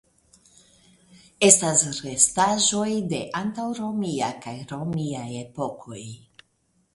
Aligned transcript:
Estas 1.47 1.83
restaĵoj 2.05 2.87
de 3.11 3.19
antaŭromia 3.41 4.31
kaj 4.47 4.55
romia 4.73 5.23
epokoj. 5.45 6.03